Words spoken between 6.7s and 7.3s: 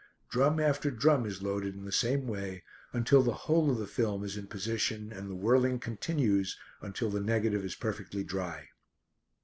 until the